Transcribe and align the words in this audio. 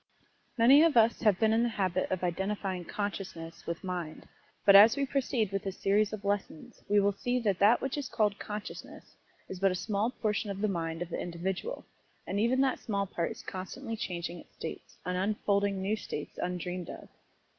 Many 0.57 0.81
of 0.81 0.97
us 0.97 1.21
have 1.21 1.37
been 1.39 1.53
in 1.53 1.61
the 1.61 1.69
habit 1.69 2.09
of 2.09 2.23
identifying 2.23 2.85
"consciousness" 2.85 3.67
with 3.67 3.83
mind, 3.83 4.27
but 4.65 4.75
as 4.75 4.97
we 4.97 5.05
proceed 5.05 5.51
with 5.51 5.63
this 5.63 5.77
series 5.77 6.11
of 6.11 6.25
lessons 6.25 6.83
we 6.89 6.99
will 6.99 7.11
see 7.11 7.39
that 7.41 7.59
that 7.59 7.81
which 7.83 7.99
is 7.99 8.09
called 8.09 8.39
"consciousness" 8.39 9.15
is 9.47 9.59
but 9.59 9.69
a 9.69 9.75
small 9.75 10.09
portion 10.09 10.49
of 10.49 10.59
the 10.61 10.67
mind 10.67 11.03
of 11.03 11.09
the 11.09 11.19
individual, 11.21 11.85
and 12.25 12.39
even 12.39 12.61
that 12.61 12.79
small 12.79 13.05
part 13.05 13.29
is 13.31 13.43
constantly 13.43 13.95
changing 13.95 14.39
its 14.39 14.55
states, 14.55 14.97
and 15.05 15.17
unfolding 15.19 15.79
new 15.83 15.95
states 15.95 16.35
undreamed 16.39 16.89
of. 16.89 17.07